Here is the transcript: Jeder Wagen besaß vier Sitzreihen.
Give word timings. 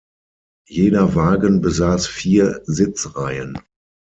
Jeder 0.67 1.13
Wagen 1.13 1.61
besaß 1.61 2.07
vier 2.07 2.61
Sitzreihen. 2.63 3.59